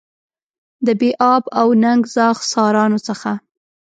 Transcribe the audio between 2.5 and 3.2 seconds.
سارانو